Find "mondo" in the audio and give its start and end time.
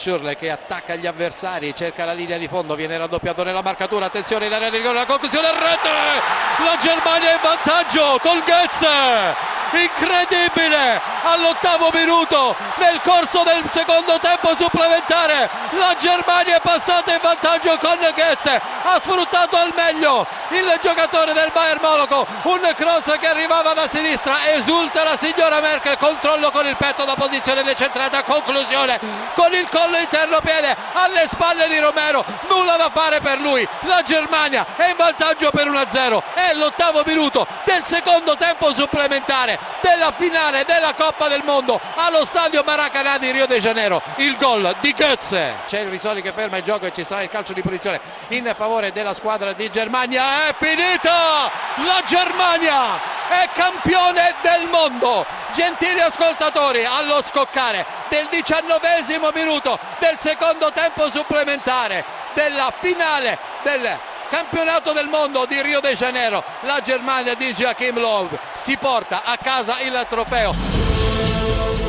41.44-41.80, 54.70-55.24, 65.08-65.44